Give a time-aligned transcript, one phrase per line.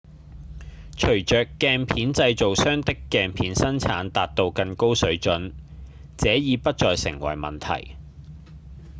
[0.95, 5.53] 隨著鏡片製造商的鏡片生產達到更高水準
[6.17, 7.97] 這已不再成為問題